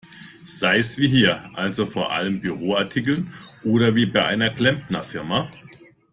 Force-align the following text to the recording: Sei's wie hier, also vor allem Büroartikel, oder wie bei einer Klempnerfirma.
Sei's 0.47 0.97
wie 0.97 1.07
hier, 1.07 1.51
also 1.53 1.85
vor 1.85 2.11
allem 2.11 2.41
Büroartikel, 2.41 3.27
oder 3.63 3.93
wie 3.93 4.07
bei 4.07 4.25
einer 4.25 4.49
Klempnerfirma. 4.49 5.51